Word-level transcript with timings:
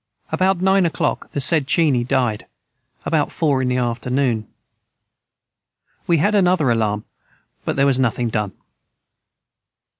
About 0.31 0.61
nine 0.61 0.87
o 0.87 0.89
clock 0.89 1.29
the 1.29 1.39
said 1.39 1.67
cheney 1.67 2.03
died 2.03 2.47
about 3.05 3.31
fore 3.31 3.61
in 3.61 3.67
the 3.67 3.77
afternoon 3.77 4.47
We 6.07 6.17
had 6.17 6.33
another 6.33 6.71
alarm 6.71 7.05
but 7.65 7.75
their 7.75 7.85
was 7.85 7.99
nothing 7.99 8.29
done. 8.29 8.53